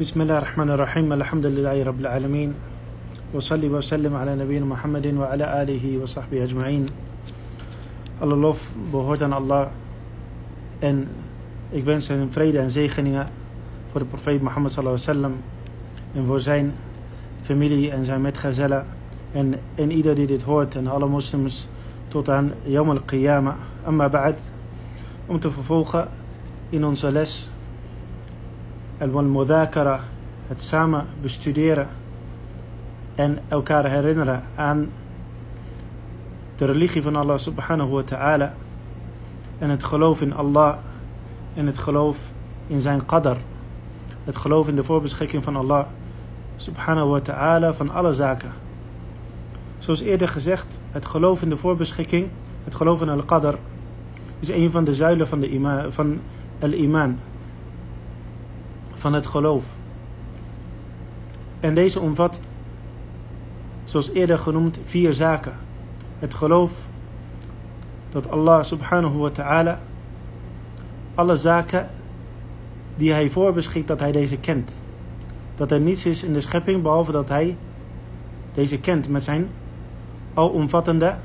[0.00, 2.54] بسم الله الرحمن الرحيم الحمد لله رب العالمين
[3.36, 6.86] وصلي وسلم على نبينا محمد وعلى آله وصحبه أجمعين
[8.20, 9.68] Alle lof behoort aan Allah
[10.78, 11.08] en
[11.70, 13.26] ik wens hem vrede en zegeningen
[13.90, 15.42] voor de profeet Mohammed sallallahu alaihi wasallam
[16.14, 16.72] en voor zijn
[17.42, 18.86] familie en zijn metgezellen
[19.32, 21.68] en, en ieder die dit hoort en alle moslims
[22.08, 23.54] tot aan Yom al-Qiyamah.
[23.84, 24.38] Amma ba'd,
[25.26, 26.08] om te vervolgen
[26.70, 27.49] in onze les
[29.00, 30.00] al-mudhakara,
[30.46, 31.88] het samen bestuderen
[33.14, 34.88] en elkaar herinneren aan
[36.56, 38.54] de religie van Allah subhanahu wa ta'ala
[39.58, 40.76] en het geloof in Allah
[41.54, 42.18] en het geloof
[42.66, 43.36] in zijn qadar.
[44.24, 45.84] Het geloof in de voorbeschikking van Allah
[46.56, 48.50] subhanahu wa ta'ala van alle zaken.
[49.78, 52.28] Zoals eerder gezegd, het geloof in de voorbeschikking,
[52.64, 53.54] het geloof in al-qadar,
[54.40, 56.20] is een van de zuilen van, de ima, van
[56.58, 57.18] al-iman,
[59.00, 59.64] van het geloof.
[61.60, 62.40] En deze omvat,
[63.84, 65.52] zoals eerder genoemd, vier zaken.
[66.18, 66.70] Het geloof
[68.10, 69.80] dat Allah subhanahu wa ta'ala
[71.14, 71.88] alle zaken
[72.96, 74.82] die hij voorbeschikt, dat hij deze kent.
[75.54, 77.56] Dat er niets is in de schepping behalve dat hij
[78.52, 79.48] deze kent met zijn
[80.34, 81.16] alomvattende,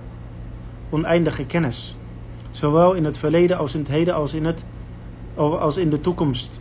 [0.89, 1.95] oneindige kennis.
[2.51, 4.63] Zowel in het verleden als in het heden als in, het,
[5.35, 6.59] als in de toekomst.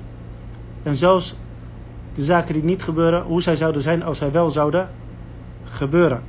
[0.85, 1.35] En zelfs
[2.15, 4.89] de zaken die niet gebeuren, hoe zij zouden zijn als zij wel zouden
[5.65, 6.23] gebeuren.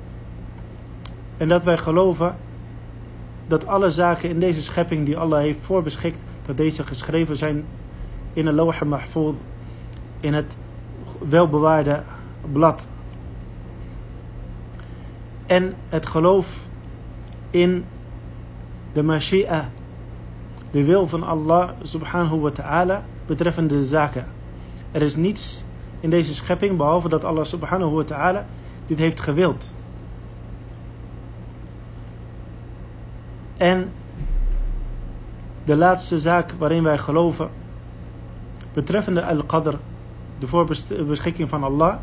[1.38, 2.36] En dat wij geloven
[3.48, 7.66] dat alle zaken in deze schepping die Allah heeft voorbeschikt, dat deze geschreven zijn
[8.34, 9.34] in een lawh mahfuz,
[10.20, 10.58] in het
[11.30, 12.04] welbewaarde
[12.52, 12.88] blad.
[15.46, 16.60] En het geloof
[17.50, 17.86] in
[18.94, 19.70] de mashi'a,
[20.72, 24.26] de wil van Allah subhanahu wa ta'ala betreffende de zaken.
[24.96, 25.64] Er is niets
[26.00, 28.46] in deze schepping behalve dat Allah subhanahu wa ta'ala
[28.86, 29.72] dit heeft gewild.
[33.58, 33.92] En
[35.64, 37.50] de laatste zaak waarin wij geloven,
[38.74, 39.76] betreffende al-qadr,
[40.40, 41.96] de voorbeschikking van Allah,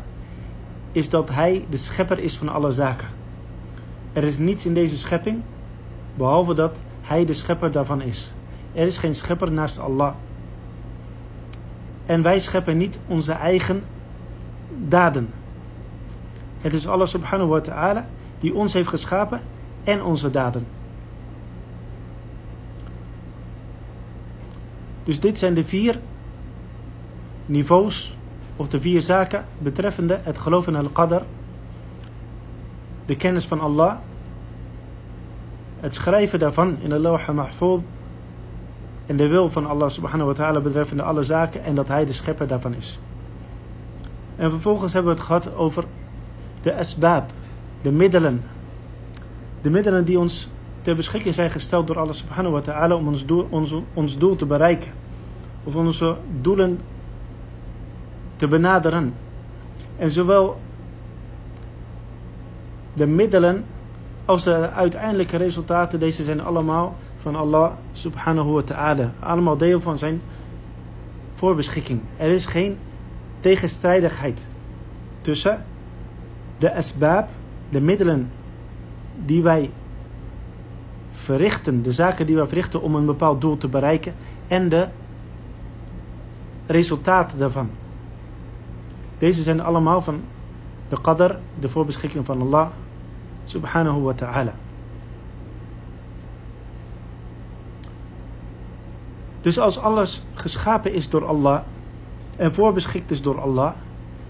[0.91, 3.07] is dat Hij de schepper is van alle zaken.
[4.13, 5.41] Er is niets in deze schepping,
[6.15, 8.33] behalve dat Hij de schepper daarvan is.
[8.73, 10.13] Er is geen schepper naast Allah.
[12.05, 13.83] En wij scheppen niet onze eigen
[14.87, 15.29] daden.
[16.61, 18.05] Het is Allah subhanahu wa ta'ala
[18.39, 19.41] die ons heeft geschapen
[19.83, 20.65] en onze daden.
[25.03, 25.99] Dus dit zijn de vier
[27.45, 28.17] niveaus
[28.55, 31.21] of de vier zaken betreffende het geloof in al-qadr,
[33.05, 33.95] de kennis van Allah,
[35.79, 37.81] het schrijven daarvan in de lawha mahfuz
[39.05, 42.13] en de wil van Allah subhanahu wa ta'ala betreffende alle zaken en dat hij de
[42.13, 42.99] schepper daarvan is.
[44.35, 45.83] En vervolgens hebben we het gehad over
[46.61, 47.31] de asbab,
[47.81, 48.43] de middelen.
[49.61, 50.49] De middelen die ons
[50.81, 54.35] ter beschikking zijn gesteld door Allah subhanahu wa ta'ala om ons doel, ons, ons doel
[54.35, 54.91] te bereiken.
[55.63, 56.79] Of onze doelen
[58.35, 59.13] te benaderen.
[59.97, 60.59] En zowel
[62.93, 63.65] de middelen
[64.25, 69.11] als de uiteindelijke resultaten, deze zijn allemaal van Allah subhanahu wa ta'ala.
[69.19, 70.21] Allemaal deel van zijn
[71.35, 71.99] voorbeschikking.
[72.17, 72.77] Er is geen
[73.39, 74.45] tegenstrijdigheid
[75.21, 75.65] tussen
[76.57, 77.29] de asbab,
[77.69, 78.31] de middelen
[79.25, 79.69] die wij
[81.11, 84.13] verrichten, de zaken die wij verrichten om een bepaald doel te bereiken
[84.47, 84.87] en de
[86.65, 87.69] resultaten daarvan.
[89.17, 90.21] Deze zijn allemaal van
[90.89, 92.67] de qadr, de voorbeschikking van Allah
[93.45, 94.53] subhanahu wa ta'ala.
[99.43, 101.59] Dus als alles geschapen is door Allah
[102.37, 103.71] en voorbeschikt is door Allah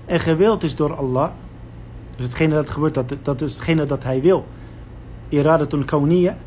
[0.05, 1.29] en gewild is door Allah,
[2.15, 4.45] dus hetgene dat gebeurt, dat, dat is hetgene dat hij wil.
[5.29, 6.37] Iradatul kawniyya,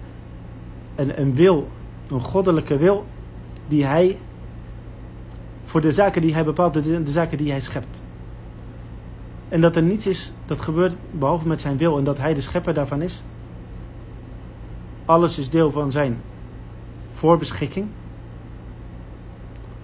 [0.94, 1.68] een, een wil,
[2.08, 3.06] een goddelijke wil,
[3.68, 4.18] die hij
[5.64, 8.00] voor de zaken die hij bepaalt, de, de zaken die hij schept.
[9.48, 12.40] En dat er niets is dat gebeurt behalve met zijn wil en dat hij de
[12.40, 13.22] schepper daarvan is.
[15.04, 16.20] Alles is deel van zijn
[17.14, 17.86] voorbeschikking,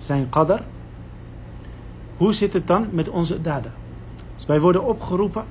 [0.05, 0.61] zijn qadar.
[2.17, 3.73] Hoe zit het dan met onze daden?
[4.37, 5.45] Dus wij worden opgeroepen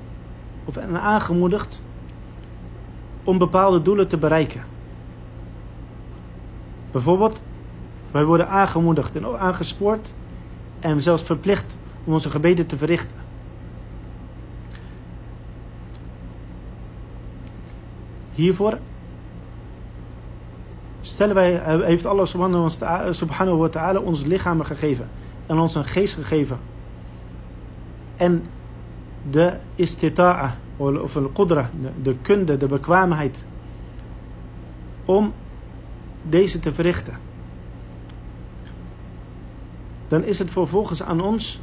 [0.65, 1.81] of aangemoedigd
[3.23, 4.63] om bepaalde doelen te bereiken.
[6.91, 7.41] Bijvoorbeeld,
[8.11, 10.13] wij worden aangemoedigd en aangespoord
[10.79, 13.15] en zelfs verplicht om onze gebeden te verrichten.
[18.33, 18.77] Hiervoor
[21.01, 22.25] stellen wij, heeft Allah
[23.11, 25.09] subhanahu wa ta'ala ons lichamen gegeven
[25.45, 26.57] en ons een geest gegeven
[28.17, 28.43] en
[29.31, 33.43] de istita'a of een qudra, de, de kunde, de bekwaamheid
[35.05, 35.33] om
[36.21, 37.17] deze te verrichten.
[40.07, 41.59] Dan is het vervolgens aan ons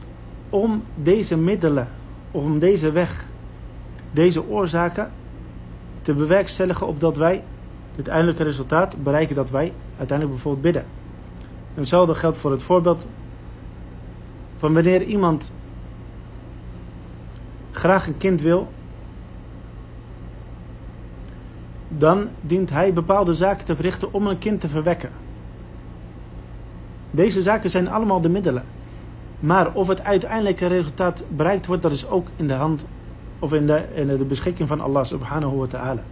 [0.51, 1.89] om deze middelen,
[2.31, 3.25] om deze weg,
[4.11, 5.11] deze oorzaken
[6.03, 7.43] te bewerkstelligen opdat wij
[7.99, 10.85] het eindelijke resultaat bereiken dat wij uiteindelijk bijvoorbeeld bidden.
[11.75, 13.01] Hetzelfde geldt voor het voorbeeld
[14.59, 15.53] van wanneer iemand
[17.71, 18.69] graag een kind wil,
[21.89, 25.11] dan dient hij bepaalde zaken te verrichten om een kind te verwekken.
[27.11, 28.65] Deze zaken zijn allemaal de middelen.
[29.41, 32.85] Maar of het uiteindelijke resultaat bereikt wordt, dat is ook in de hand
[33.39, 36.03] of in de, in de beschikking van Allah subhanahu wa ta'ala.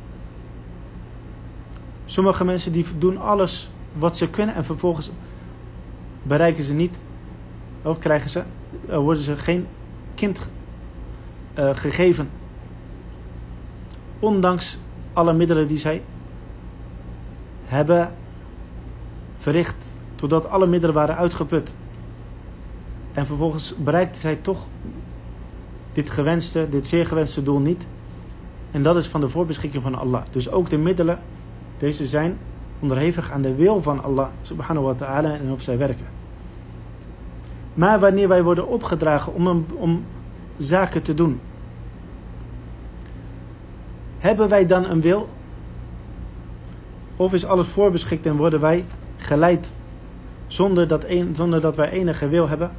[2.06, 5.10] Sommige mensen die doen alles wat ze kunnen en vervolgens
[6.22, 6.96] bereiken ze niet,
[7.82, 8.42] of krijgen ze,
[8.86, 9.66] worden ze geen
[10.14, 10.46] kind
[11.58, 12.28] uh, gegeven.
[14.18, 14.78] Ondanks
[15.12, 16.02] alle middelen die zij
[17.64, 18.12] hebben
[19.38, 21.74] verricht, totdat alle middelen waren uitgeput.
[23.12, 24.66] En vervolgens bereikte zij toch
[25.92, 27.86] dit gewenste, dit zeer gewenste doel niet.
[28.70, 30.22] En dat is van de voorbeschikking van Allah.
[30.30, 31.18] Dus ook de middelen,
[31.78, 32.38] deze zijn
[32.81, 36.06] onderhevig aan de wil van Allah subhanahu wa ta'ala en of zij werken.
[37.75, 40.05] Maar wanneer wij worden opgedragen om, om
[40.56, 41.40] zaken te doen,
[44.19, 45.28] hebben wij dan een wil?
[47.17, 48.84] Of is alles voorbeschikt en worden wij
[49.17, 49.69] geleid
[50.46, 52.70] zonder dat, zonder dat wij enige wil hebben?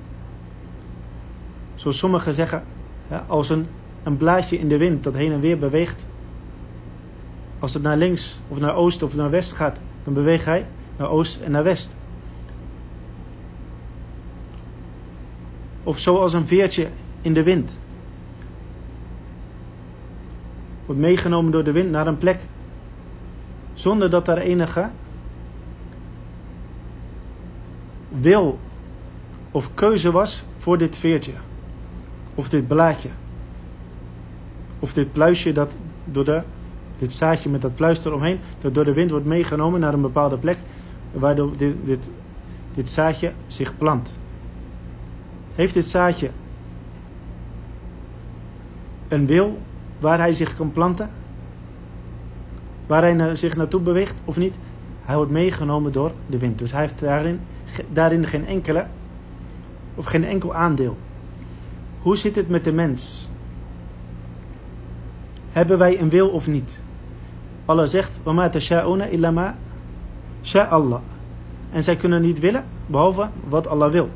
[1.75, 2.63] Zoals sommigen zeggen,
[3.27, 3.67] als een,
[4.03, 6.05] een blaadje in de wind dat heen en weer beweegt.
[7.59, 10.65] Als het naar links of naar oost of naar west gaat, dan beweegt hij
[10.97, 11.95] naar oost en naar west.
[15.83, 16.87] Of zoals een veertje
[17.21, 17.77] in de wind.
[20.85, 22.39] Wordt meegenomen door de wind naar een plek.
[23.73, 24.89] Zonder dat daar enige
[28.09, 28.59] wil
[29.51, 31.31] of keuze was voor dit veertje.
[32.35, 33.09] Of dit blaadje.
[34.79, 35.75] Of dit pluisje dat
[36.05, 36.41] door de,
[36.97, 40.37] dit zaadje met dat pluis eromheen, dat door de wind wordt meegenomen naar een bepaalde
[40.37, 40.57] plek,
[41.11, 42.07] waardoor dit, dit,
[42.73, 44.11] dit zaadje zich plant.
[45.55, 46.29] Heeft dit zaadje
[49.07, 49.57] een wil
[49.99, 51.09] waar hij zich kan planten?
[52.85, 54.53] Waar hij zich naartoe beweegt of niet?
[55.05, 56.59] Hij wordt meegenomen door de wind.
[56.59, 57.39] Dus hij heeft daarin,
[57.93, 58.85] daarin geen enkele
[59.95, 60.97] of geen enkel aandeel.
[62.01, 63.29] Hoe zit het met de mens?
[65.51, 66.77] Hebben wij een wil of niet?
[67.67, 69.55] Allah zegt: "Wama tasha'una illa ma
[70.69, 71.01] Allah."
[71.71, 74.09] En zij kunnen niet willen behalve wat Allah wil.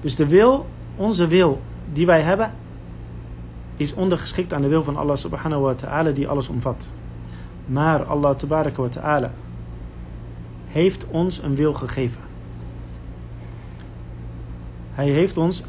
[0.00, 0.66] Dus de wil,
[0.96, 1.60] onze wil
[1.92, 2.52] die wij hebben,
[3.76, 6.88] is ondergeschikt aan de wil van Allah subhanahu wa ta'ala die alles omvat.
[7.66, 9.30] Maar Allah tabaraka wa ta'ala
[10.68, 12.20] heeft ons een wil gegeven.
[14.94, 15.62] Hij heeft ons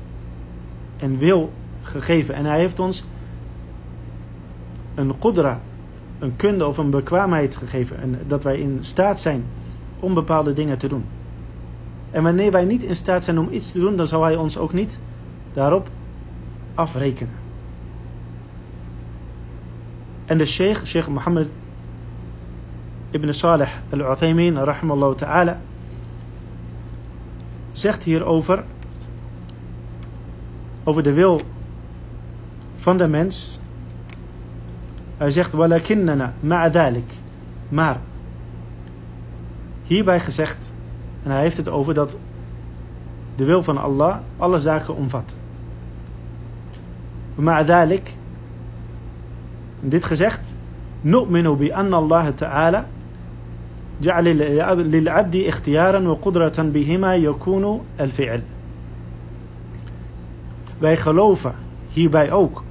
[1.00, 1.52] een wil
[1.82, 3.04] gegeven en hij heeft ons
[4.96, 5.60] een qudra,
[6.20, 8.00] een kunde of een bekwaamheid gegeven.
[8.00, 9.44] En dat wij in staat zijn
[10.00, 11.06] om bepaalde dingen te doen.
[12.12, 14.58] En wanneer wij niet in staat zijn om iets te doen, dan zal hij ons
[14.58, 15.00] ook niet
[15.54, 15.90] daarop
[16.74, 17.34] afrekenen.
[20.26, 21.48] En de sheikh, sheikh Mohammed
[23.12, 25.60] ibn Salih al-Uthaymin, rahimallahu ta'ala,
[27.72, 28.64] zegt hierover,
[30.84, 31.42] over de wil
[32.78, 33.60] van de mens.
[35.23, 37.13] Hij zegt, walakinnana ma'adalik.
[37.69, 37.97] Maar,
[39.87, 40.57] hierbij gezegd,
[41.23, 42.17] en hij heeft het over dat
[43.37, 45.35] de wil van Allah alle zaken omvat.
[47.39, 48.15] Maar ذلك
[49.81, 50.41] dit gezegd
[51.05, 52.85] نؤمن بأن الله تعالى
[54.03, 54.25] جعل
[54.91, 58.43] للعبد اختيارا وقدرة بهما يكون الفعل
[60.79, 61.55] Wij geloven
[61.89, 62.63] hierbij ook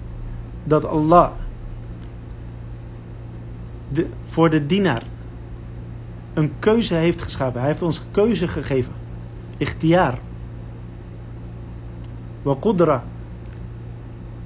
[0.63, 1.29] dat Allah
[4.28, 5.02] voor de dienaar
[6.34, 7.60] een keuze heeft geschapen.
[7.60, 8.92] Hij heeft ons keuze gegeven.
[9.56, 10.18] Ikhtiar.
[12.42, 13.02] Wa.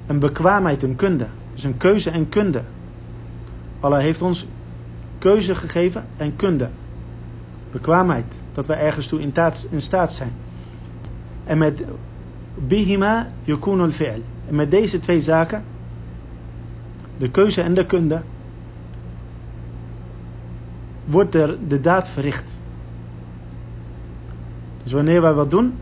[0.07, 1.27] Een bekwaamheid, een kunde.
[1.53, 2.61] Dus een keuze en kunde.
[3.79, 4.47] Allah heeft ons
[5.19, 6.69] keuze gegeven en kunde.
[7.71, 8.25] Bekwaamheid.
[8.53, 9.33] Dat wij ergens toe in,
[9.69, 10.31] in staat zijn.
[11.45, 11.81] En met
[12.55, 14.23] bihima yakunu al-fi'l.
[14.47, 15.63] En met deze twee zaken,
[17.17, 18.21] de keuze en de kunde,
[21.07, 22.49] wordt er de daad verricht.
[24.83, 25.73] Dus wanneer wij wat doen,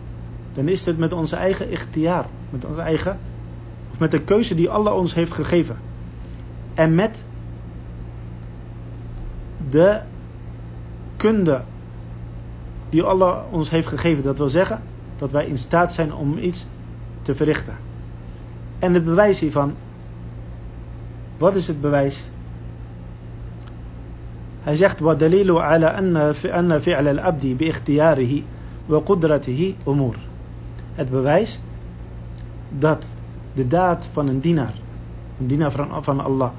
[0.53, 3.20] dan is het met onze eigen ikhtiar, met onze eigen,
[3.91, 5.77] of met de keuze die Allah ons heeft gegeven.
[6.74, 7.24] En met
[9.70, 10.00] de
[11.17, 11.62] kunde
[12.89, 14.24] die Allah ons heeft gegeven.
[14.24, 14.82] Dat wil zeggen
[15.17, 16.65] dat wij in staat zijn om iets
[17.22, 17.75] te verrichten.
[18.79, 19.74] En het bewijs hiervan,
[21.38, 22.24] wat is het bewijs?
[24.65, 25.19] Hij zegt, wat
[29.95, 30.13] ala.
[30.95, 31.60] Het bewijs
[32.69, 33.13] dat
[33.53, 34.74] de daad van een dienaar,
[35.39, 36.50] een dienaar van, van Allah,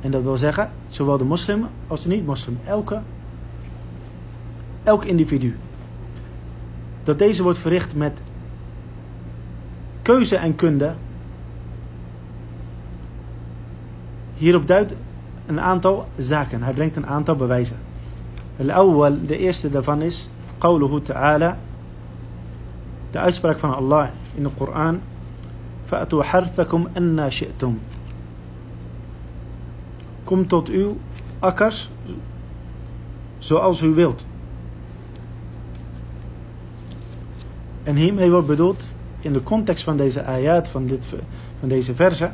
[0.00, 3.00] en dat wil zeggen, zowel de moslim als de niet-moslim, elke,
[4.82, 5.56] elk individu,
[7.02, 8.18] dat deze wordt verricht met
[10.02, 10.92] keuze en kunde.
[14.34, 14.92] Hierop duidt
[15.50, 16.62] een aantal zaken.
[16.62, 17.76] Hij brengt een aantal bewijzen.
[19.26, 20.28] De eerste daarvan is
[20.58, 21.58] qawluhu ta'ala.
[23.10, 25.00] De uitspraak van Allah in de Koran.
[25.84, 27.80] Fa'atu harthakum anna shi'tum.
[30.24, 30.96] Kom tot uw
[31.38, 31.90] akkers
[33.38, 34.26] zoals u wilt.
[37.82, 38.88] En hiermee wordt bedoeld
[39.20, 41.06] in de context van deze ayat, van, dit,
[41.60, 42.30] van deze verse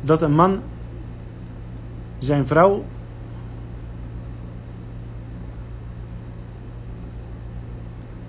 [0.00, 0.60] dat een man
[2.18, 2.84] zijn vrouw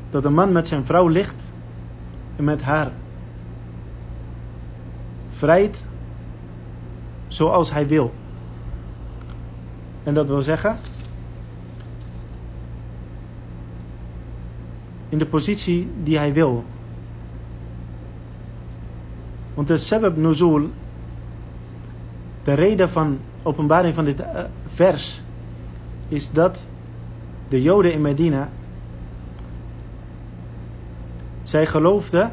[0.10, 1.44] dat een man met zijn vrouw ligt
[2.36, 2.92] en met haar
[5.38, 5.84] vrijt
[7.28, 8.14] zoals hij wil.
[10.04, 10.78] En dat wil zeggen
[15.10, 16.64] in de positie die hij wil.
[19.54, 20.70] Want de sebab nuzul,
[22.44, 24.44] de reden van openbaring van dit eh,
[24.74, 25.22] vers,
[26.08, 26.66] is dat
[27.48, 28.50] de Joden in Medina,
[31.44, 32.32] zij geloofden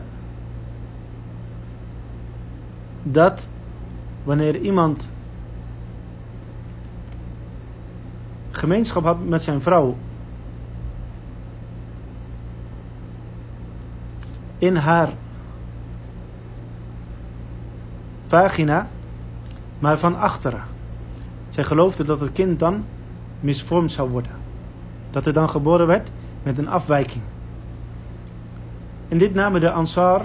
[3.03, 3.49] dat
[4.25, 5.09] wanneer iemand
[8.51, 9.97] gemeenschap had met zijn vrouw
[14.59, 15.13] in haar
[18.27, 18.89] vagina,
[19.79, 20.63] maar van achteren.
[21.49, 22.85] Zij geloofde dat het kind dan
[23.41, 24.33] misvormd zou worden.
[25.11, 26.09] Dat het dan geboren werd
[26.43, 27.23] met een afwijking.
[29.09, 30.23] En dit namen de Ansar,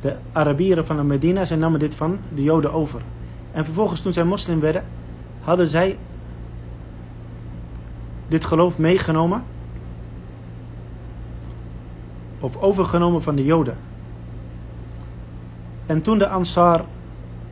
[0.00, 3.00] de Arabieren van de Medina, zij namen dit van de Joden over.
[3.52, 4.84] En vervolgens toen zij moslim werden,
[5.40, 5.98] hadden zij
[8.28, 9.42] dit geloof meegenomen
[12.40, 13.76] of overgenomen van de Joden.
[15.86, 16.84] En toen de Ansar,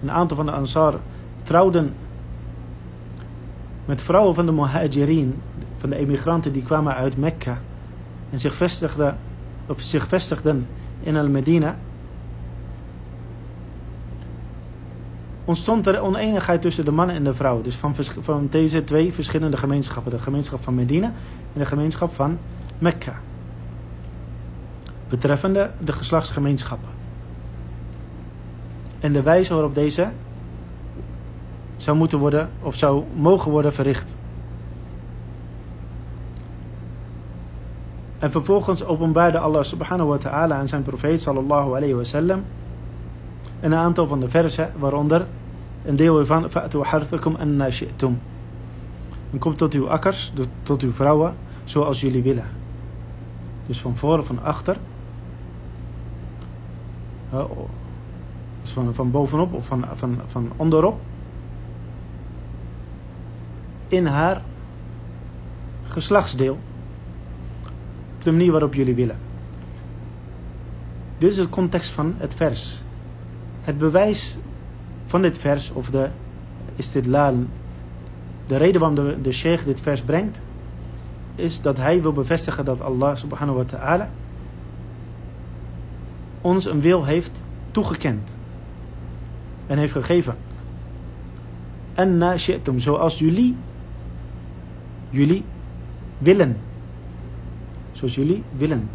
[0.03, 0.95] een aantal van de Ansar,
[1.43, 1.95] trouwden
[3.85, 5.41] met vrouwen van de Muhajirin,
[5.79, 7.59] van de emigranten die kwamen uit Mekka
[8.31, 9.17] en zich vestigden,
[9.67, 10.67] of zich vestigden
[11.01, 11.77] in Al-Medina,
[15.45, 17.65] ontstond er oneenigheid tussen de mannen en de vrouwen.
[17.65, 20.13] Dus van, van deze twee verschillende gemeenschappen.
[20.13, 21.07] De gemeenschap van Medina
[21.53, 22.39] en de gemeenschap van
[22.79, 23.15] Mekka
[25.09, 26.89] betreffende de geslachtsgemeenschappen.
[29.01, 30.09] En de wijze waarop deze
[31.77, 34.15] zou moeten worden of zou mogen worden verricht.
[38.19, 42.45] En vervolgens openbaarde Allah subhanahu wa ta'ala aan zijn profeet sallallahu alayhi wa sallam
[43.61, 45.27] een aantal van de versen, waaronder
[45.85, 48.21] een deel ervan fa'tu harthakum anna shi'tum.
[49.33, 52.45] En kom tot uw akkers, tot uw vrouwen, zoals jullie willen.
[53.67, 54.77] Dus van voor van achter
[58.63, 61.01] dus van, van bovenop of van, van, van onderop.
[63.89, 64.43] In haar
[65.89, 66.59] geslachtsdeel.
[68.19, 69.17] Op de manier waarop jullie willen.
[71.19, 72.83] Dit is het context van het vers.
[73.63, 74.37] Het bewijs
[75.07, 76.09] van dit vers, of de
[76.77, 77.35] istidlal,
[78.47, 80.41] de reden waarom de, de sheikh dit vers brengt,
[81.35, 84.11] is dat hij wil bevestigen dat Allah subhanahu wa ta'ala
[86.41, 88.29] ons een wil heeft toegekend
[89.68, 90.36] En heeft gegeven.
[91.94, 93.56] En na shi'tum, zoals jullie,
[95.10, 95.44] jullie
[96.18, 96.58] willen.
[97.92, 98.90] Zoals jullie willen.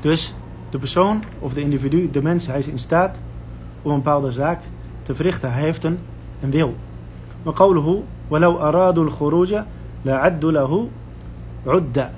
[0.00, 0.34] Dus
[0.70, 3.18] de persoon of de individu, de mens, hij is in staat
[3.82, 4.62] om een bepaalde zaak
[5.02, 5.52] te verrichten.
[5.52, 5.98] Hij heeft een,
[6.40, 6.74] een wil.
[7.44, 9.54] وقوله ولو أرادوا الخروج
[10.04, 10.88] لعدوا له
[11.66, 12.10] عدة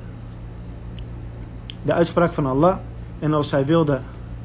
[1.84, 2.76] De uitspraak van Allah
[3.18, 4.00] en als zij wilde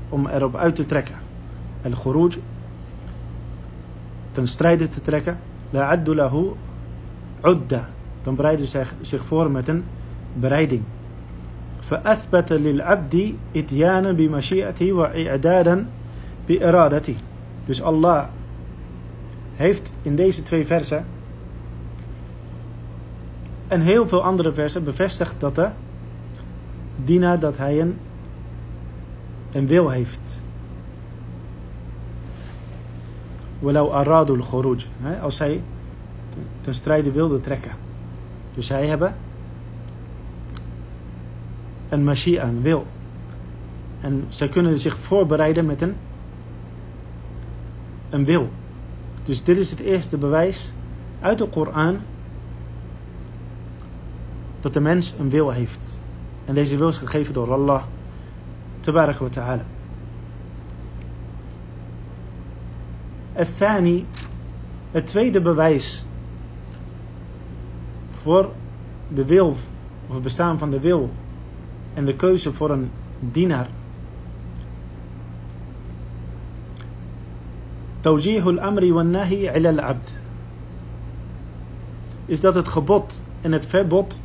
[0.09, 1.15] om erop uit te trekken,
[1.83, 2.37] al-khuruj,
[4.31, 5.37] ten strijde te trekken,
[5.69, 6.51] la'addu lahu
[7.43, 7.89] udda.
[8.27, 9.83] dan bereiden zij zich voor met een
[10.33, 10.81] bereiding.
[11.79, 15.85] فأثبت للعبد إتيانا بمشيئته وإعدادا
[16.47, 17.15] بإرادته.
[17.65, 18.25] Dus Allah
[19.55, 21.05] heeft in deze twee versen
[23.67, 25.67] en heel veel andere versen bevestigd dat de
[27.03, 27.97] dienaar dat hij een,
[29.51, 30.40] een wil heeft.
[33.62, 34.86] Walau aradul khuruj.
[35.22, 35.62] Als zij
[36.60, 37.72] ten strijde wilde trekken.
[38.54, 39.14] Dus zij hebben
[41.88, 42.86] een machia, een wil.
[44.00, 45.94] En zij kunnen zich voorbereiden met een,
[48.10, 48.50] een wil.
[49.24, 50.72] Dus dit is het eerste bewijs
[51.20, 51.98] uit de Koran
[54.60, 56.00] dat de mens een wil heeft.
[56.44, 57.82] En deze wil is gegeven door Allah.
[58.80, 59.64] Tabarak wa ta'ala.
[63.41, 64.05] Het thani,
[64.91, 66.05] het tweede bewijs
[68.21, 68.49] voor
[69.07, 69.55] de wil,
[70.07, 71.09] of het bestaan van de wil
[71.93, 73.67] en de keuze voor een dienaar.
[78.07, 80.09] توجيه الأمر والنهي على العبد
[82.25, 84.19] is dat het gebod en het verbod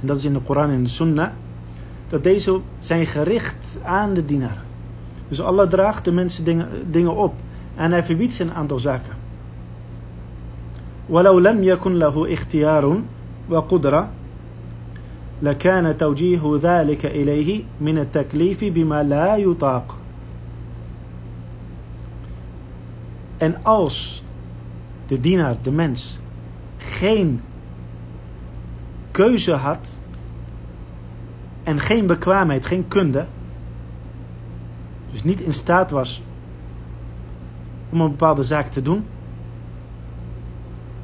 [0.00, 1.30] en dat is in de Koran en de Sunnah
[2.08, 4.62] dat deze zijn gericht aan de dienaar
[5.28, 7.34] dus Allah draagt de mensen dingen, dingen op
[7.78, 9.22] en hij verbiedt ze een aantal zaken
[11.08, 13.00] ولو لم يكن له اختيار
[13.50, 14.08] وقدرة
[15.42, 19.96] لكان توجيه ذلك إليه من التكليف بما لا يطاق
[23.38, 24.22] En als
[25.06, 26.18] de dienaar, de mens,
[26.78, 27.40] geen
[29.10, 29.88] keuze had
[31.62, 33.26] en geen bekwaamheid, geen kunde,
[35.12, 36.22] dus niet in staat was
[37.90, 39.04] om een bepaalde zaak te doen,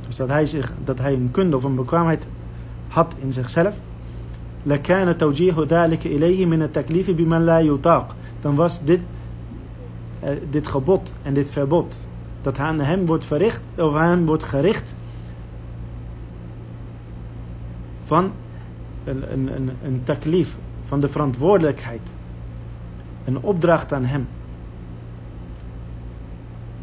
[0.06, 2.26] dus dat hij, zich, dat hij een kunde of een bekwaamheid
[2.88, 3.74] had in zichzelf,
[4.66, 9.00] لكان توجيه ذلك إليه من التكليف بمن لا يطاق dan was dit,
[10.24, 11.96] uh, dit gebod en dit verbod
[12.42, 14.94] dat aan hem wordt verricht of aan hem wordt gericht
[18.04, 18.32] van
[19.04, 20.56] een, een, een, een taklif,
[20.86, 22.00] van de verantwoordelijkheid.
[23.24, 24.28] Een opdracht aan hem.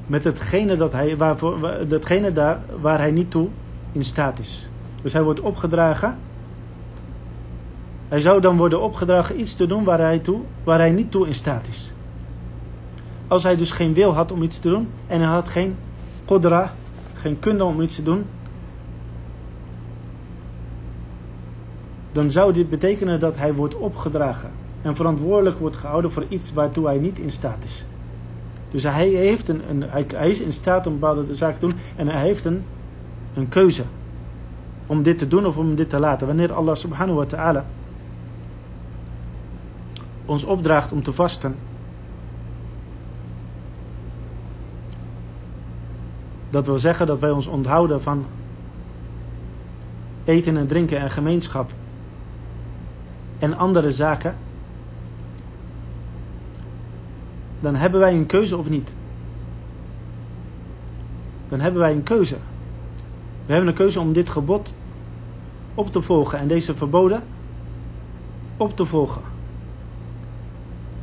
[0.07, 3.49] Met hetgene, dat hij, waarvoor, datgene daar waar hij niet toe
[3.93, 4.69] in staat is.
[5.03, 6.17] Dus hij wordt opgedragen.
[8.09, 11.27] Hij zou dan worden opgedragen iets te doen waar hij, toe, waar hij niet toe
[11.27, 11.93] in staat is.
[13.29, 15.77] Als hij dus geen wil had om iets te doen en hij had geen
[16.25, 16.73] qudra,
[17.15, 18.25] geen kunde om iets te doen,
[22.13, 24.51] dan zou dit betekenen dat hij wordt opgedragen
[24.83, 27.85] en verantwoordelijk wordt gehouden voor iets waartoe hij niet in staat is.
[28.73, 32.09] Dus hij, heeft een, een hij, is in staat om bepaalde zaken te doen en
[32.09, 32.65] hij heeft een,
[33.35, 33.83] een keuze
[34.87, 36.27] om dit te doen of om dit te laten.
[36.27, 37.65] Wanneer Allah subhanahu wa ta'ala
[40.27, 41.57] ons opdraagt om te vasten,
[46.51, 48.27] dat wil zeggen dat wij ons onthouden van
[50.25, 51.71] eten en drinken en gemeenschap
[53.39, 54.35] en andere zaken,
[57.63, 58.95] dan hebben wij een keuze of niet.
[61.47, 62.37] Dan hebben wij een keuze.
[63.47, 64.75] We hebben een keuze om dit gebod
[65.75, 67.23] op te volgen en deze verboden
[68.57, 69.23] op te volgen.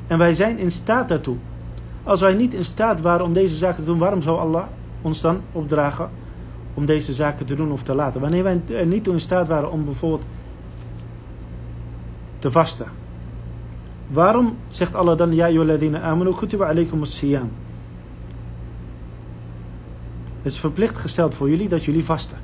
[0.08, 1.36] En wij zijn in staat daartoe.
[2.04, 4.65] Als wij niet in staat waren om deze zaken te doen, waarom zou Allah
[5.02, 6.10] ons dan opdragen
[6.74, 8.22] om deze zaken te doen of te laten?
[8.22, 10.26] Wanneer wij er niet toe in staat waren om bijvoorbeeld
[12.39, 12.99] te vasten.
[14.10, 17.52] Waarom zegt Allah dan, ja ayyuhalladhina amanu kutiba alaykum as-siyam?
[20.41, 22.38] Het is verplicht gesteld voor jullie dat jullie vasten.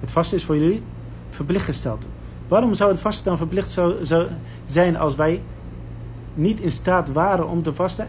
[0.00, 0.82] Het vasten is voor jullie
[1.30, 2.04] verplicht gesteld.
[2.48, 4.26] Waarom zou het vasten dan verplicht zou, zou
[4.64, 5.42] zijn als wij
[6.34, 8.08] niet in staat waren om te vasten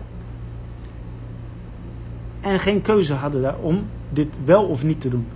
[2.41, 5.27] en geen keuze hadden om dit wel of niet te doen?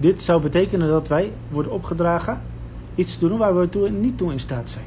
[0.00, 2.40] Dit zou betekenen dat wij worden opgedragen
[2.94, 4.84] iets te doen waar we toe, niet toe in staat zijn.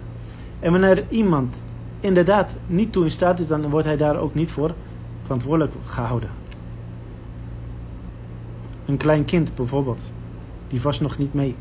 [0.60, 1.56] En wanneer iemand
[1.99, 4.73] inderdaad niet toe in staat is, dan wordt hij daar ook niet voor
[5.21, 6.30] verantwoordelijk gehouden.
[8.86, 10.02] Een klein kind bijvoorbeeld,
[10.67, 11.56] die vast nog niet mee.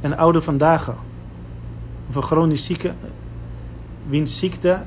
[0.00, 0.94] Een oude vandaag,
[2.08, 2.92] of een chronisch zieke,
[4.08, 4.78] wiens ziekte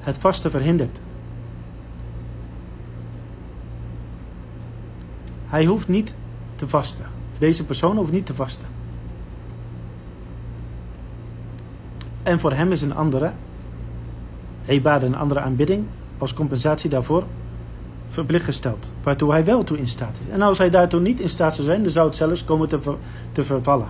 [0.00, 1.01] het vaste verhindert.
[5.52, 6.14] Hij hoeft niet
[6.56, 7.04] te vasten.
[7.38, 8.68] Deze persoon hoeft niet te vasten.
[12.22, 13.30] En voor hem is een andere
[14.66, 15.84] ibadah en andere aanbidding
[16.18, 17.24] als compensatie daarvoor
[18.08, 18.88] verplicht gesteld.
[19.02, 20.32] Waartoe hij wel toe in staat is.
[20.32, 22.78] En als hij daartoe niet in staat zou zijn, dan zou het zelfs komen te,
[23.32, 23.88] te vervallen.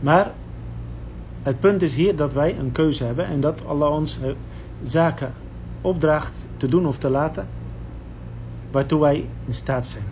[0.00, 0.32] Maar
[1.42, 4.30] het punt is hier dat wij een keuze hebben en dat Allah ons eh,
[4.82, 5.32] zaken
[5.80, 7.46] opdraagt te doen of te laten
[8.73, 10.03] waartoe wij in staat zijn.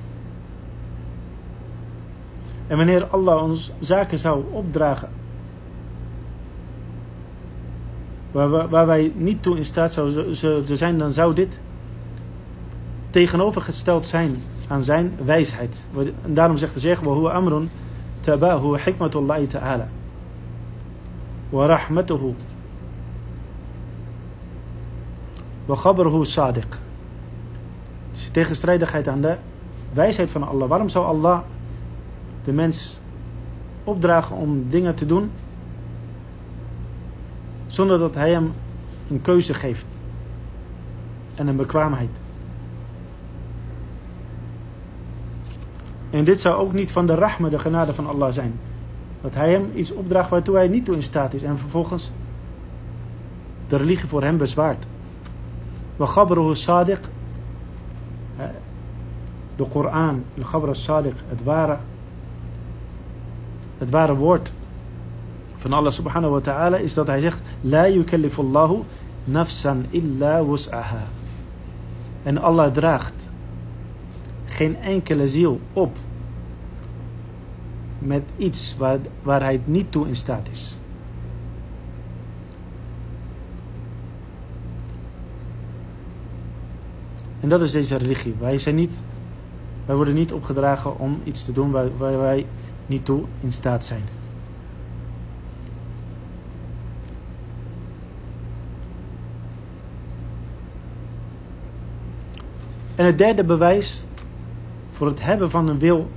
[2.68, 5.10] En wanneer Allah ons zaken zou opdragen
[8.32, 11.60] waar, waar wij niet toe in staat zouden zijn, dan zou dit
[13.10, 14.36] tegenovergesteld zijn
[14.68, 15.86] aan zijn wijsheid.
[16.24, 17.68] En daarom zegt de sheikh, وهو أمر
[18.24, 19.88] تباه حكمة الله تعالى
[21.52, 22.34] ورحمته
[25.70, 26.80] وخبره صادق.
[28.33, 29.37] Tegenstrijdigheid aan de
[29.93, 30.69] wijsheid van Allah.
[30.69, 31.41] Waarom zou Allah
[32.45, 32.99] de mens
[33.85, 35.31] opdragen om dingen te doen
[37.67, 38.53] zonder dat hij hem
[39.11, 39.87] een keuze geeft
[41.35, 42.11] en een bekwaamheid?
[46.11, 48.53] En dit zou ook niet van de rahma, de genade van Allah zijn.
[49.21, 51.43] Dat hij hem iets opdraagt waartoe hij niet toe in staat is.
[51.43, 52.11] En vervolgens
[53.69, 54.85] de religie voor hem bezwaart.
[55.97, 57.01] Wa ghabruhu sadiq.
[59.57, 61.77] De Koran, de ghabr sadiq, het ware,
[63.79, 64.53] het ware woord
[65.57, 68.83] van Allah subhanahu wa ta'ala is dat hij zegt La yukallifullahu
[69.25, 71.03] nafsan illa wus'aha.
[72.23, 73.29] En Allah draagt
[74.47, 75.97] geen enkele ziel op
[77.99, 80.77] met iets waar, waar hij niet toe in staat is.
[87.41, 88.35] En dat is deze religie.
[88.39, 88.93] Wij, zijn niet,
[89.86, 92.46] wij worden niet opgedragen om iets te doen waar, waar wij
[92.86, 94.04] niet toe in staat zijn.
[102.96, 104.06] En het derde bewijs
[104.92, 106.10] voor het hebben van een wil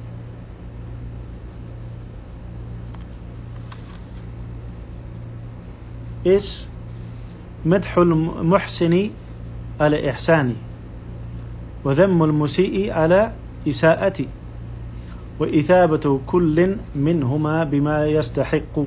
[6.23, 6.69] is
[7.65, 9.11] مدح المحسن
[9.81, 10.57] على إحساني
[11.85, 13.33] وذم المسيء على
[13.67, 14.29] إساءتي
[15.39, 18.87] وإثابة كل منهما بما يستحق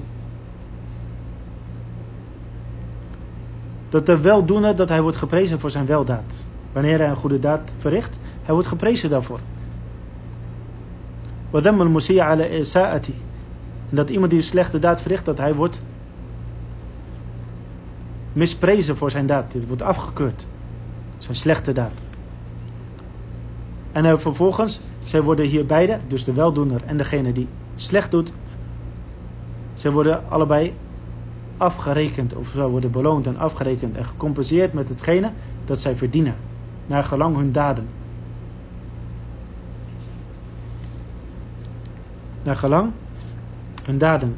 [3.89, 6.33] Dat de weldoener, dat hij wordt geprezen voor zijn weldaad.
[6.71, 9.39] Wanneer hij een goede daad verricht, hij wordt geprezen daarvoor.
[11.51, 13.13] وذم المسيء على إساءتي.
[13.89, 15.81] En dat iemand die een slechte daad verricht, dat hij wordt
[18.33, 19.51] misprezen voor zijn daad.
[19.51, 20.45] Dit wordt afgekeurd.
[21.17, 21.93] Zijn slechte daad.
[23.91, 28.31] En uh, vervolgens, zij worden hier beide, dus de weldoener en degene die slecht doet,
[29.73, 30.73] zij worden allebei
[31.57, 35.29] afgerekend, of zij worden beloond en afgerekend en gecompenseerd met hetgene
[35.65, 36.35] dat zij verdienen,
[36.85, 37.87] naar gelang hun daden.
[42.43, 42.91] Naar gelang
[43.83, 44.35] hun daden.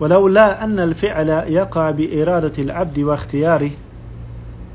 [0.00, 3.70] ولولا أن الفعل يقع بإرادة العبد واختياره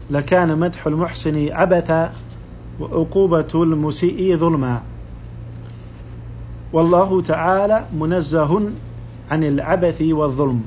[0.10, 2.12] لكان مدح المحسن عبثا
[2.80, 4.82] وعقوبة المسيء ظلما
[6.74, 8.62] والله تعالى منزه
[9.32, 10.64] عن العبث والظلم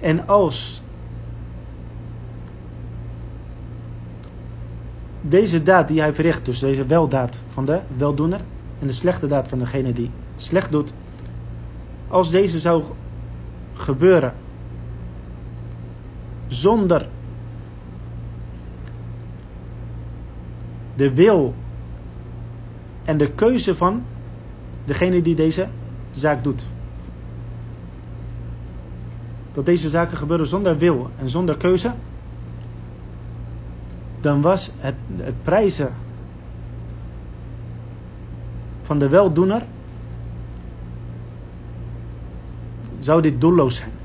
[0.00, 0.82] En als
[5.20, 8.40] deze daad die hij verricht, dus deze weldaad van de weldoener
[8.80, 10.92] en de slechte daad van degene die slecht doet,
[12.08, 12.84] als deze zou
[13.74, 14.32] gebeuren
[16.53, 17.07] zonder
[20.95, 21.53] de wil
[23.03, 24.03] en de keuze van
[24.85, 25.67] degene die deze
[26.11, 26.65] zaak doet.
[29.51, 31.93] Dat deze zaken gebeuren zonder wil en zonder keuze,
[34.21, 35.93] dan was het, het prijzen
[38.81, 39.63] van de weldoener
[42.99, 44.02] zou dit doelloos zijn.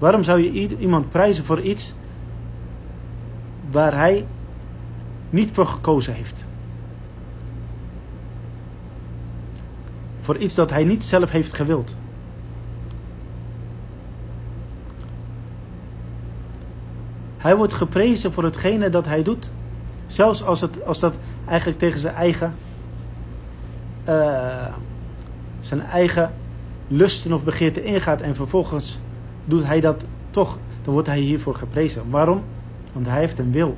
[0.00, 1.94] Waarom zou je iemand prijzen voor iets
[3.70, 4.26] waar hij
[5.30, 6.44] niet voor gekozen heeft?
[10.20, 11.94] Voor iets dat hij niet zelf heeft gewild.
[17.38, 19.50] Hij wordt geprezen voor hetgene dat hij doet.
[20.06, 21.14] Zelfs als, het, als dat
[21.46, 22.54] eigenlijk tegen zijn eigen,
[24.08, 24.66] uh,
[25.60, 26.32] zijn eigen
[26.88, 28.98] lusten of begeerten ingaat en vervolgens
[29.50, 32.10] doet hij dat toch, dan wordt hij hiervoor geprezen.
[32.10, 32.42] Waarom?
[32.92, 33.76] Want hij heeft een wil.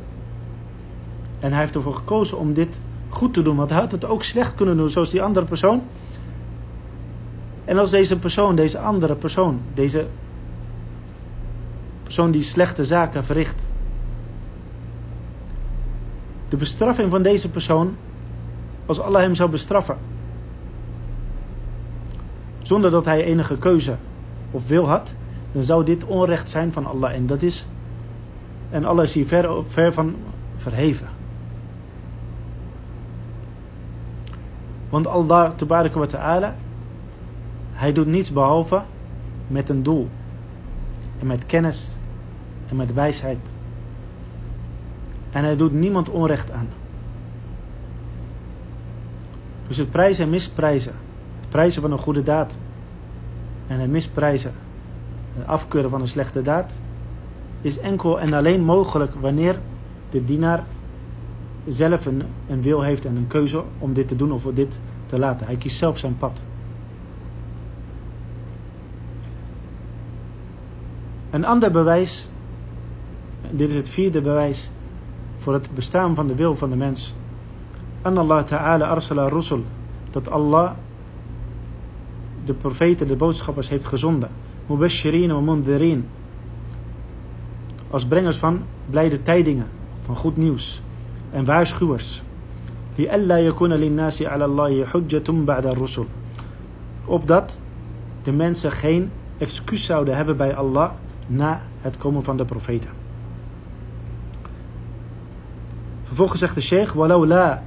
[1.40, 3.56] En hij heeft ervoor gekozen om dit goed te doen.
[3.56, 5.82] Want hij had het ook slecht kunnen doen, zoals die andere persoon.
[7.64, 10.06] En als deze persoon, deze andere persoon, deze
[12.02, 13.62] persoon die slechte zaken verricht,
[16.48, 17.96] de bestraffing van deze persoon,
[18.86, 19.96] als Allah hem zou bestraffen,
[22.62, 23.96] zonder dat hij enige keuze
[24.50, 25.14] of wil had,
[25.52, 27.14] dan zou dit onrecht zijn van Allah.
[27.14, 27.66] En dat is,
[28.70, 30.14] en Allah is hier ver, ver van
[30.56, 31.08] verheven.
[34.88, 36.54] Want Allah tabaraka wa ta'ala,
[37.72, 38.82] hij doet niets behalve
[39.46, 40.08] met een doel.
[41.20, 41.96] En met kennis
[42.68, 43.38] en met wijsheid.
[45.30, 46.68] En hij doet niemand onrecht aan.
[49.66, 50.92] Dus het prijzen en misprijzen.
[51.40, 52.52] Het prijzen van een goede daad.
[53.66, 54.52] En het misprijzen.
[55.34, 56.80] Het afkeuren van een slechte daad.
[57.60, 59.58] Is enkel en alleen mogelijk wanneer
[60.10, 60.64] de dienaar
[61.66, 65.18] zelf een, een wil heeft en een keuze om dit te doen of dit te
[65.18, 65.46] laten.
[65.46, 66.42] Hij kiest zelf zijn pad.
[71.30, 72.28] Een ander bewijs,
[73.50, 74.70] dit is het vierde bewijs
[75.38, 77.14] voor het bestaan van de wil van de mens.
[78.02, 79.64] Allah Ta'ala arsala rusul.
[80.10, 80.70] Dat Allah
[82.44, 84.30] de profeten, de boodschappers heeft gezonden
[84.71, 86.07] Mubashirin wa mundhirin.
[87.89, 89.67] Als brengers van blijde tijdingen,
[90.05, 90.81] van goed nieuws.
[91.31, 92.21] En waarschuwers.
[92.97, 96.05] لئلا يكون للناس على الله حجة بعد الرسل.
[97.05, 97.59] Opdat
[98.23, 100.91] de mensen geen excuus zouden hebben bij Allah
[101.27, 102.89] na het komen van de profeten.
[106.03, 107.61] Vervolgens zegt de sheikh, ولو لا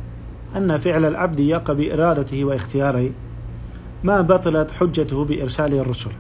[0.57, 3.11] أن فعل العبد يقع بإرادته واختياره
[4.03, 6.11] ما بطلت حجته بإرسال الرسل.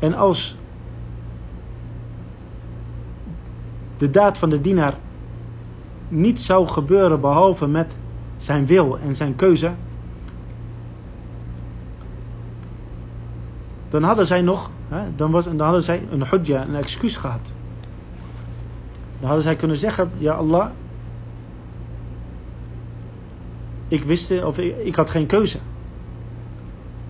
[0.00, 0.56] En als
[3.96, 4.94] de daad van de dienaar
[6.08, 7.92] niet zou gebeuren behalve met
[8.36, 9.72] zijn wil en zijn keuze,
[13.88, 17.52] dan hadden zij nog, hè, dan, was, dan hadden zij een hujja, een excuus gehad.
[19.18, 20.70] Dan hadden zij kunnen zeggen, ja Allah,
[23.88, 25.58] ik wist, of ik, ik had geen keuze.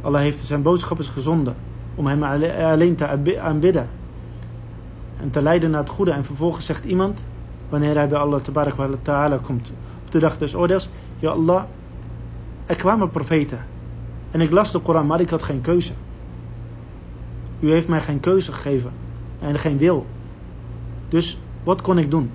[0.00, 1.54] Allah heeft zijn boodschappers gezonden
[1.94, 3.88] om hem alleen te aanbidden
[5.20, 6.10] en te leiden naar het goede.
[6.10, 7.22] En vervolgens zegt iemand,
[7.68, 8.40] wanneer hij bij Allah
[9.02, 9.72] ta'ala komt,
[10.04, 11.62] op de dag des oordeels, ja Allah,
[12.66, 13.58] er kwamen profeten
[14.30, 15.92] en ik las de Koran, maar ik had geen keuze.
[17.60, 18.90] U heeft mij geen keuze gegeven
[19.40, 20.06] en geen wil.
[21.08, 22.30] Dus wat kon ik doen?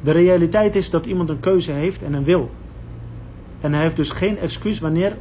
[0.00, 2.50] De realiteit is dat iemand een keuze heeft en een wil.
[3.60, 5.16] En hij heeft dus geen excuus wanneer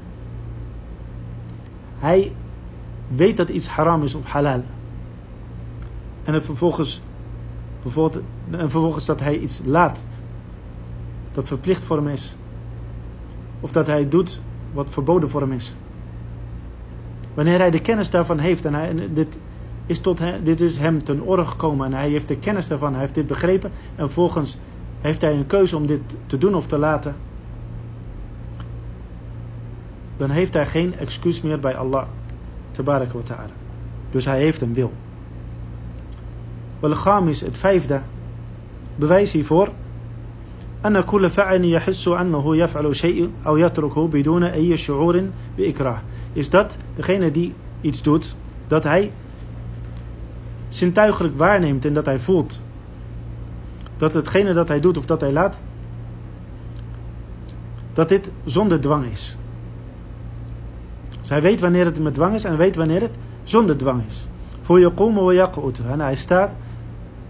[1.99, 2.31] hij
[3.08, 4.63] weet dat iets haram is of halal.
[6.23, 7.01] En het vervolgens,
[8.51, 10.03] en vervolgens dat hij iets laat
[11.31, 12.36] dat verplicht voor hem is.
[13.60, 14.41] Of dat hij doet
[14.73, 15.75] wat verboden voor hem is.
[17.34, 19.38] Wanneer hij de kennis daarvan heeft en, hij, dit,
[19.86, 22.91] is tot hem, dit is hem ten oren gekomen en hij heeft de kennis daarvan,
[22.91, 24.58] hij heeft dit begrepen en vervolgens
[25.01, 27.15] heeft hij een keuze om dit te doen of te laten,
[30.16, 32.04] dan heeft hij geen excuus meer bij Allah.
[32.70, 33.52] Tabarak wa ta'ala.
[34.11, 34.92] Dus hij heeft een wil.
[37.28, 38.00] is het vijfde
[38.96, 39.68] bewijs hiervoor
[40.87, 45.24] أن كل فعل يحس أنه يفعل شيء أو يتركه بدون أي شعور
[45.56, 46.00] بإكراه
[46.33, 48.35] is dat degene die iets doet
[48.68, 49.12] dat hij
[50.68, 52.61] zintuigelijk waarneemt en dat hij voelt
[53.96, 55.61] dat hetgene dat hij doet of dat hij laat
[57.92, 59.37] dat dit zonder dwang is
[61.25, 63.11] Zij weet wanneer het met dwang is en weet wanneer het
[63.43, 64.27] zonder dwang is.
[64.61, 65.49] Voor je komen we.
[65.89, 66.53] En hij staat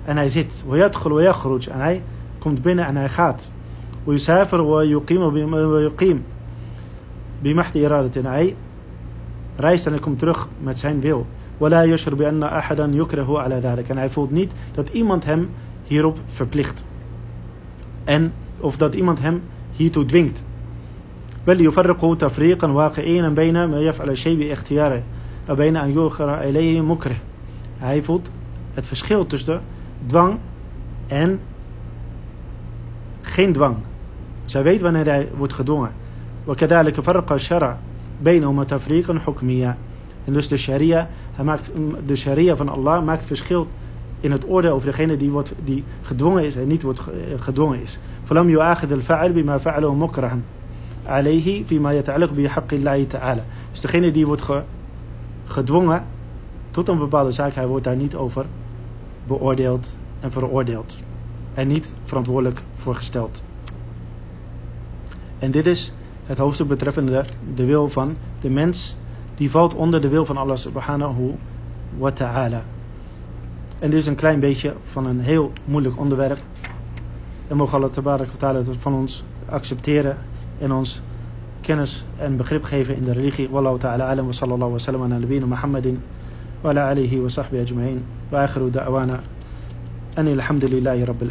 [0.05, 0.63] en hij zit.
[0.69, 2.01] En hij
[2.37, 3.51] komt binnen en hij gaat.
[8.13, 8.55] En hij
[9.55, 11.25] reist en hij komt terug met zijn wil.
[13.87, 15.49] En hij voelt niet dat iemand hem
[15.83, 16.83] hierop verplicht.
[18.03, 20.43] En of dat iemand hem hiertoe dwingt.
[21.46, 25.02] بل يفرق تفريقا واقعيا بين ما يفعل الشيء باختياره
[25.50, 27.16] وبين أن يؤخر إليه مكره.
[27.78, 28.30] Hij voelt
[28.74, 29.60] het verschil tussen
[30.06, 30.38] dwang
[31.06, 31.40] en
[33.20, 33.76] geen dwang.
[34.44, 35.90] Zij weet wanneer hij wordt gedwongen.
[36.46, 37.76] وكذلك فرق الشرع
[38.22, 39.76] بينهما تفريقا حكميا.
[40.24, 41.70] En dus de sharia, hij maakt,
[42.06, 43.68] de sharia van Allah maakt verschil
[44.20, 47.00] in het oordeel over degene die, wordt, die gedwongen is en niet wordt
[47.36, 47.98] gedwongen is.
[48.24, 50.38] فلم يؤاخذ الفاعل بما فعله مكرها
[51.07, 51.91] alayhi fima
[52.33, 53.43] bi ta'ala.
[53.71, 54.43] Dus degene die wordt
[55.45, 56.03] gedwongen
[56.71, 58.45] tot een bepaalde zaak, hij wordt daar niet over
[59.27, 60.97] beoordeeld en veroordeeld.
[61.53, 63.43] En niet verantwoordelijk voor gesteld.
[65.39, 65.93] En dit is
[66.25, 67.23] het hoofdstuk betreffende
[67.55, 68.97] de wil van de mens.
[69.35, 71.35] Die valt onder de wil van Allah subhanahu
[71.97, 72.63] wa ta'ala.
[73.79, 76.39] En dit is een klein beetje van een heel moeilijk onderwerp.
[77.47, 80.17] En mogen Allah tabarak wa ta'ala van ons accepteren
[80.61, 81.01] en ons
[81.61, 83.49] kennis en begrip geven in de religie.
[83.49, 86.01] Wallahu ta'ala alam wa sallallahu wa sallam ala nabiyina Muhammadin
[86.63, 88.03] wa ala alihi wa sahbihi ajma'in.
[88.31, 89.19] Wa akhiru da'wana.
[90.17, 91.23] أن الحمد لله رب